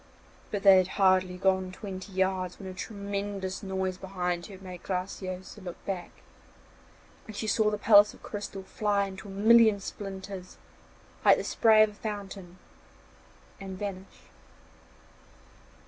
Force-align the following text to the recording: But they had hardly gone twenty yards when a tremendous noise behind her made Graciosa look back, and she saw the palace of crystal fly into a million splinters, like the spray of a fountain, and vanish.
But 0.49 0.63
they 0.63 0.77
had 0.79 0.87
hardly 0.97 1.37
gone 1.37 1.71
twenty 1.71 2.11
yards 2.11 2.57
when 2.57 2.67
a 2.67 2.73
tremendous 2.73 3.61
noise 3.61 3.99
behind 3.99 4.47
her 4.47 4.57
made 4.57 4.81
Graciosa 4.81 5.61
look 5.61 5.85
back, 5.85 6.09
and 7.27 7.35
she 7.35 7.45
saw 7.45 7.69
the 7.69 7.77
palace 7.77 8.11
of 8.11 8.23
crystal 8.23 8.63
fly 8.63 9.05
into 9.05 9.27
a 9.27 9.31
million 9.31 9.79
splinters, 9.79 10.57
like 11.23 11.37
the 11.37 11.43
spray 11.43 11.83
of 11.83 11.89
a 11.91 11.93
fountain, 11.93 12.57
and 13.59 13.77
vanish. 13.77 14.23